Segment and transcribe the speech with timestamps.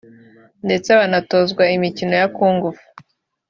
[0.65, 2.85] ndetse banatozwa imikino ya Kung-fu